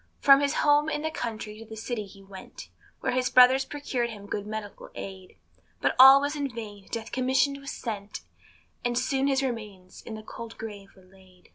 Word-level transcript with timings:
From 0.19 0.39
his 0.41 0.55
home 0.55 0.89
in 0.89 1.03
the 1.03 1.11
country 1.11 1.59
to 1.59 1.65
the 1.65 1.75
city 1.75 2.07
he 2.07 2.23
went, 2.23 2.69
Where 3.01 3.11
kind 3.13 3.33
brothers 3.35 3.65
procured 3.65 4.09
him 4.09 4.25
good 4.25 4.47
medical 4.47 4.89
aid; 4.95 5.37
But 5.79 5.95
all 5.99 6.19
was 6.19 6.35
in 6.35 6.49
vain 6.49 6.87
Death 6.89 7.11
commissioned 7.11 7.59
was 7.59 7.69
sent, 7.71 8.21
And 8.83 8.97
soon 8.97 9.27
his 9.27 9.43
remains 9.43 10.01
in 10.01 10.15
the 10.15 10.23
cold 10.23 10.57
grave 10.57 10.89
were 10.95 11.03
laid. 11.05 11.49